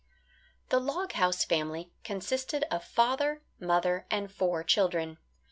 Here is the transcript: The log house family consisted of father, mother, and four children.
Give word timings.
The 0.69 0.79
log 0.79 1.11
house 1.11 1.45
family 1.45 1.91
consisted 2.03 2.63
of 2.71 2.83
father, 2.83 3.43
mother, 3.59 4.07
and 4.09 4.31
four 4.31 4.63
children. 4.63 5.19